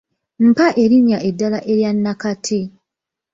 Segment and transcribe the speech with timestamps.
[0.45, 2.61] Mpa erinnya eddala erya nakati.